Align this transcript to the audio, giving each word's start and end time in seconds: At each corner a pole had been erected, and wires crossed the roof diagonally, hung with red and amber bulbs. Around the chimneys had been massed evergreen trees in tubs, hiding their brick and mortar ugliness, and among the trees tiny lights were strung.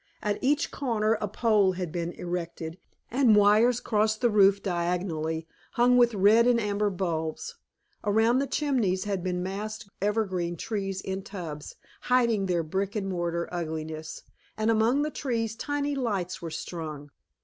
At 0.23 0.39
each 0.41 0.71
corner 0.71 1.15
a 1.21 1.27
pole 1.27 1.73
had 1.73 1.91
been 1.91 2.11
erected, 2.13 2.79
and 3.11 3.35
wires 3.35 3.79
crossed 3.79 4.19
the 4.19 4.31
roof 4.31 4.63
diagonally, 4.63 5.47
hung 5.73 5.95
with 5.95 6.15
red 6.15 6.47
and 6.47 6.59
amber 6.59 6.89
bulbs. 6.89 7.57
Around 8.03 8.39
the 8.39 8.47
chimneys 8.47 9.03
had 9.03 9.23
been 9.23 9.43
massed 9.43 9.87
evergreen 10.01 10.57
trees 10.57 11.01
in 11.01 11.21
tubs, 11.21 11.75
hiding 12.01 12.47
their 12.47 12.63
brick 12.63 12.95
and 12.95 13.09
mortar 13.09 13.47
ugliness, 13.51 14.23
and 14.57 14.71
among 14.71 15.03
the 15.03 15.11
trees 15.11 15.55
tiny 15.55 15.93
lights 15.93 16.41
were 16.41 16.49
strung. 16.49 17.11